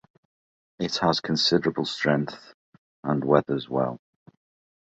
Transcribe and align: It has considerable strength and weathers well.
It 0.79 0.97
has 0.97 1.19
considerable 1.21 1.85
strength 1.85 2.55
and 3.03 3.23
weathers 3.23 3.69
well. 3.69 3.99